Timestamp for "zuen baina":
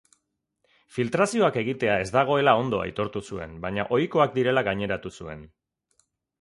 3.29-3.87